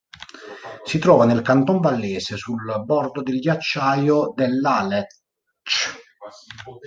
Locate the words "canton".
1.43-1.79